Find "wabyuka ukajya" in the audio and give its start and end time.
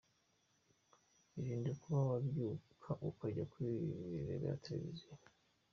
2.09-3.43